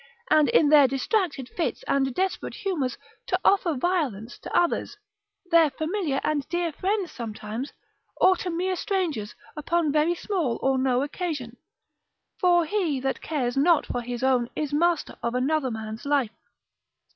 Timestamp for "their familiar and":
5.51-6.49